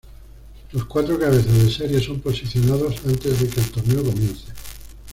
[0.71, 4.45] Los cuatro cabezas de serie son posicionados antes de que el torneo comience.